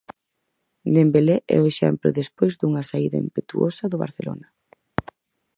[0.95, 4.47] Dembelé é o exemplo despois dunha saída impetuosa do Barcelona.